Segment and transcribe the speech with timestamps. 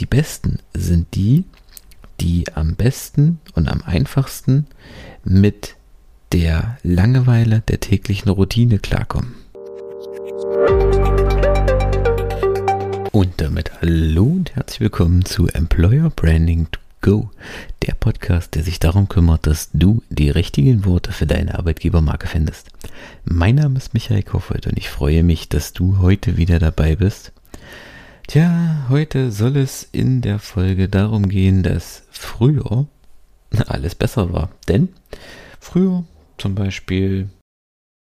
[0.00, 1.44] die Besten sind die,
[2.20, 4.66] die am besten und am einfachsten
[5.24, 5.76] mit
[6.32, 9.34] der Langeweile der täglichen Routine klarkommen.
[13.12, 17.30] Und damit hallo und herzlich willkommen zu Employer Branding to Go,
[17.82, 22.68] der Podcast, der sich darum kümmert, dass du die richtigen Worte für deine Arbeitgebermarke findest.
[23.24, 27.32] Mein Name ist Michael Koffold und ich freue mich, dass du heute wieder dabei bist.
[28.30, 32.86] Tja, heute soll es in der Folge darum gehen, dass früher
[33.66, 34.50] alles besser war.
[34.68, 34.90] Denn
[35.58, 36.04] früher,
[36.38, 37.28] zum Beispiel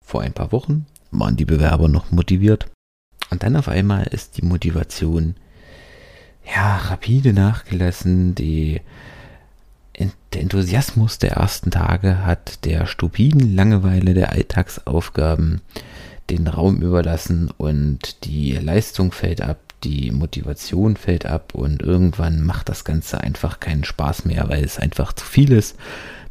[0.04, 2.66] vor ein paar Wochen, waren die Bewerber noch motiviert.
[3.30, 5.36] Und dann auf einmal ist die Motivation
[6.44, 8.34] ja, rapide nachgelassen.
[8.34, 8.80] Die,
[10.32, 15.60] der Enthusiasmus der ersten Tage hat der stupiden Langeweile der Alltagsaufgaben
[16.30, 22.68] den Raum überlassen und die Leistung fällt ab, die Motivation fällt ab und irgendwann macht
[22.68, 25.76] das Ganze einfach keinen Spaß mehr, weil es einfach zu viel ist,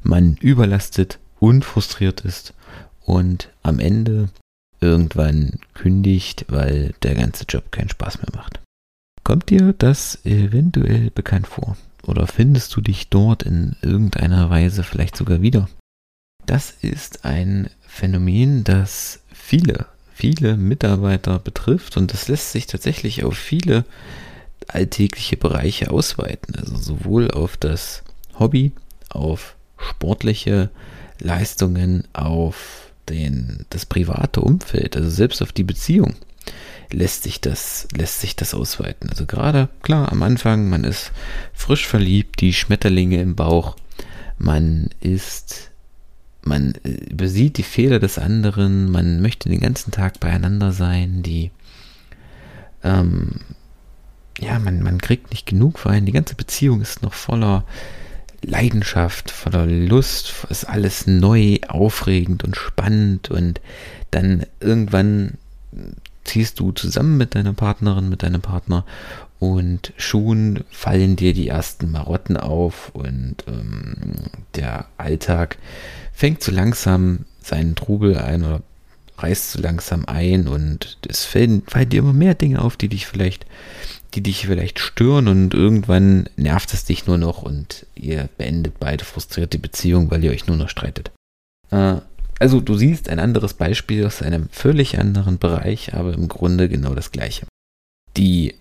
[0.03, 2.53] man überlastet und frustriert ist
[3.06, 4.28] und am Ende
[4.81, 8.59] irgendwann kündigt, weil der ganze Job keinen Spaß mehr macht.
[9.23, 11.78] Kommt dir das eventuell bekannt vor?
[12.03, 15.70] Oder findest du dich dort in irgendeiner Weise vielleicht sogar wieder?
[16.45, 23.38] Das ist ein Phänomen, das viele, viele Mitarbeiter betrifft und das lässt sich tatsächlich auf
[23.38, 23.83] viele
[24.67, 26.55] alltägliche Bereiche ausweiten.
[26.55, 28.02] Also sowohl auf das
[28.39, 28.71] Hobby,
[29.09, 30.69] auf sportliche
[31.19, 36.16] Leistungen, auf den, das private Umfeld, also selbst auf die Beziehung
[36.91, 39.09] lässt sich das, lässt sich das ausweiten.
[39.09, 41.11] Also gerade, klar, am Anfang, man ist
[41.53, 43.75] frisch verliebt, die Schmetterlinge im Bauch,
[44.38, 45.71] man ist,
[46.46, 51.52] man äh, übersieht die Fehler des anderen, man möchte den ganzen Tag beieinander sein, die,
[52.84, 53.42] ähm,
[54.40, 57.66] ja, man, man kriegt nicht genug Wein, die ganze Beziehung ist noch voller
[58.42, 63.60] Leidenschaft, voller Lust, ist alles neu, aufregend und spannend und
[64.11, 65.38] dann irgendwann
[66.23, 68.86] ziehst du zusammen mit deiner Partnerin, mit deinem Partner
[69.39, 74.14] und schon fallen dir die ersten Marotten auf und ähm,
[74.55, 75.58] der Alltag
[76.15, 78.61] fängt so langsam seinen Trubel ein oder
[79.17, 83.05] reißt so langsam ein und es fallen, fallen dir immer mehr Dinge auf, die dich
[83.05, 83.45] vielleicht,
[84.14, 89.05] die dich vielleicht stören und irgendwann nervt es dich nur noch und ihr beendet beide
[89.05, 91.11] frustriert die Beziehung, weil ihr euch nur noch streitet.
[91.71, 91.98] Äh,
[92.39, 96.93] also du siehst ein anderes Beispiel aus einem völlig anderen Bereich, aber im Grunde genau
[96.93, 97.45] das gleiche.
[98.17, 98.55] Die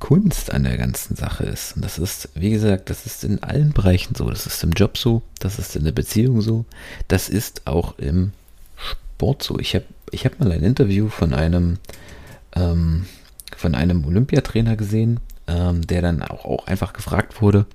[0.00, 3.72] Kunst an der ganzen Sache ist, und das ist, wie gesagt, das ist in allen
[3.72, 6.64] Bereichen so, das ist im Job so, das ist in der Beziehung so,
[7.08, 8.32] das ist auch im
[8.76, 9.58] Sport so.
[9.58, 11.78] Ich habe ich hab mal ein Interview von einem,
[12.56, 13.06] ähm,
[13.56, 17.66] von einem Olympiatrainer gesehen, ähm, der dann auch, auch einfach gefragt wurde,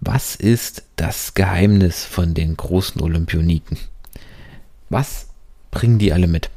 [0.00, 3.78] was ist das Geheimnis von den großen Olympioniken?
[4.90, 5.28] was
[5.70, 6.50] bringen die alle mit?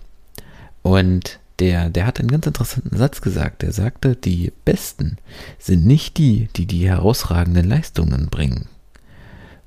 [0.81, 3.61] Und der, der hat einen ganz interessanten Satz gesagt.
[3.61, 5.17] Der sagte, die Besten
[5.59, 8.67] sind nicht die, die die herausragenden Leistungen bringen,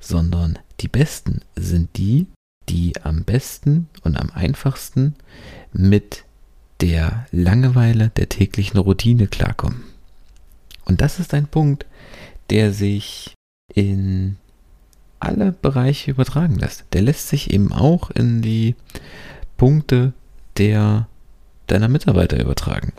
[0.00, 2.27] sondern die Besten sind die,
[2.69, 5.15] die am besten und am einfachsten
[5.72, 6.25] mit
[6.81, 9.84] der Langeweile der täglichen Routine klarkommen.
[10.84, 11.87] Und das ist ein Punkt,
[12.50, 13.34] der sich
[13.72, 14.37] in
[15.21, 16.87] alle Bereiche übertragen lässt.
[16.93, 18.75] Der lässt sich eben auch in die
[19.56, 20.12] Punkte
[20.59, 21.06] der
[21.66, 22.92] deiner Mitarbeiter übertragen.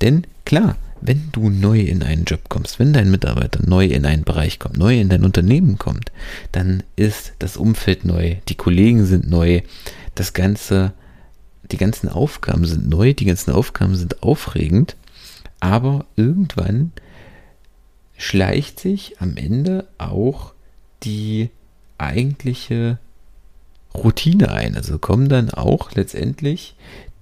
[0.00, 4.24] Denn klar, wenn du neu in einen Job kommst, wenn dein Mitarbeiter neu in einen
[4.24, 6.12] Bereich kommt, neu in dein Unternehmen kommt,
[6.52, 9.62] dann ist das Umfeld neu, die Kollegen sind neu,
[10.14, 10.92] das ganze,
[11.70, 14.96] die ganzen Aufgaben sind neu, die ganzen Aufgaben sind aufregend,
[15.60, 16.92] aber irgendwann
[18.16, 20.52] schleicht sich am Ende auch
[21.02, 21.50] die
[21.96, 22.98] eigentliche
[23.94, 24.76] Routine ein.
[24.76, 26.74] Also kommen dann auch letztendlich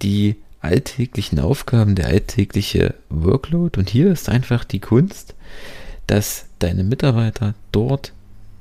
[0.02, 3.78] die alltäglichen Aufgaben, der alltägliche Workload.
[3.78, 5.34] Und hier ist einfach die Kunst,
[6.06, 8.12] dass deine Mitarbeiter dort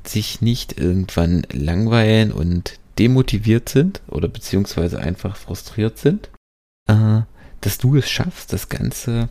[0.03, 6.29] sich nicht irgendwann langweilen und demotiviert sind oder beziehungsweise einfach frustriert sind,
[6.87, 7.21] äh,
[7.61, 9.29] dass du es schaffst, das Ganze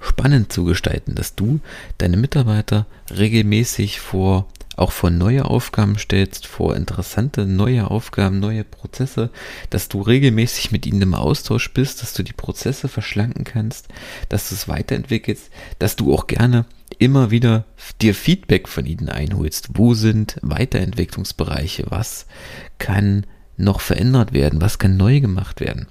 [0.00, 1.60] spannend zu gestalten, dass du
[1.98, 4.46] deine Mitarbeiter regelmäßig vor
[4.78, 9.30] auch vor neue Aufgaben stellst, vor interessante neue Aufgaben, neue Prozesse,
[9.70, 13.88] dass du regelmäßig mit ihnen im Austausch bist, dass du die Prozesse verschlanken kannst,
[14.28, 16.66] dass du es weiterentwickelst, dass du auch gerne
[16.98, 17.64] immer wieder
[18.00, 19.70] dir Feedback von ihnen einholst.
[19.74, 21.84] Wo sind Weiterentwicklungsbereiche?
[21.88, 22.26] Was
[22.78, 23.26] kann
[23.56, 24.60] noch verändert werden?
[24.60, 25.88] Was kann neu gemacht werden?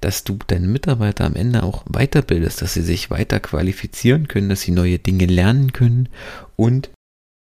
[0.00, 4.62] dass du deine Mitarbeiter am Ende auch weiterbildest, dass sie sich weiter qualifizieren können, dass
[4.62, 6.08] sie neue Dinge lernen können
[6.56, 6.90] und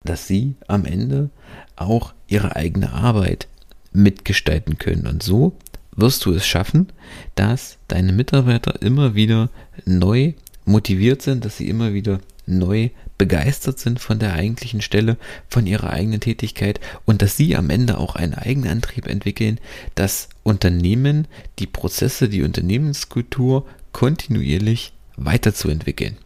[0.06, 1.30] dass sie am Ende
[1.76, 3.48] auch ihre eigene Arbeit
[3.92, 5.06] mitgestalten können.
[5.06, 5.56] Und so
[5.94, 6.88] wirst du es schaffen,
[7.34, 9.50] dass deine Mitarbeiter immer wieder
[9.84, 15.16] neu motiviert sind, dass sie immer wieder neu begeistert sind von der eigentlichen Stelle,
[15.48, 19.58] von ihrer eigenen Tätigkeit und dass sie am Ende auch einen eigenen Antrieb entwickeln,
[19.94, 21.26] das Unternehmen,
[21.58, 26.18] die Prozesse, die Unternehmenskultur kontinuierlich weiterzuentwickeln.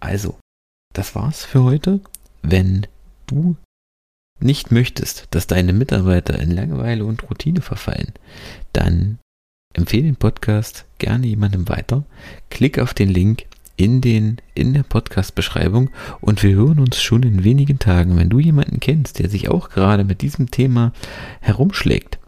[0.00, 0.38] Also,
[0.92, 2.00] das war's für heute.
[2.42, 2.86] Wenn
[3.30, 3.56] du
[4.40, 8.12] nicht möchtest, dass deine Mitarbeiter in Langeweile und Routine verfallen,
[8.72, 9.18] dann
[9.74, 12.04] empfehle den Podcast gerne jemandem weiter.
[12.50, 13.46] Klick auf den Link
[13.76, 15.90] in, den, in der Podcast-Beschreibung
[16.20, 18.16] und wir hören uns schon in wenigen Tagen.
[18.16, 20.92] Wenn du jemanden kennst, der sich auch gerade mit diesem Thema
[21.40, 22.18] herumschlägt,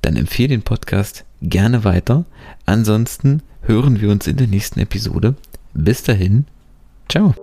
[0.00, 2.24] dann empfehle den Podcast gerne weiter.
[2.66, 5.34] Ansonsten hören wir uns in der nächsten Episode.
[5.74, 6.46] Bis dahin,
[7.08, 7.34] ciao.